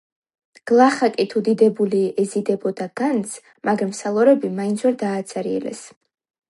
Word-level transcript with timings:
გლახაკი 0.69 1.25
თუ 1.33 1.41
დიდებული 1.49 1.99
ეზიდებოდა 2.25 2.89
განძს, 3.03 3.39
მაგრამ 3.71 3.93
სალაროები 4.01 4.53
მაინც 4.61 4.89
ვერ 4.89 5.01
დააცარიელეს. 5.05 5.89